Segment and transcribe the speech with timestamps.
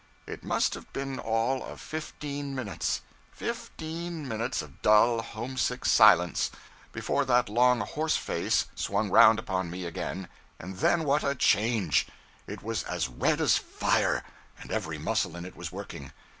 [0.25, 3.01] It must have been all of fifteen minutes
[3.31, 6.49] fifteen minutes of dull, homesick silence
[6.91, 10.27] before that long horse face swung round upon me again
[10.57, 12.07] and then, what a change!
[12.47, 14.23] It was as red as fire,
[14.59, 16.11] and every muscle in it was working.